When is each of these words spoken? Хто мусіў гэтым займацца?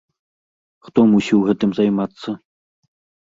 Хто 0.85 0.99
мусіў 1.11 1.43
гэтым 1.49 1.75
займацца? 1.79 2.29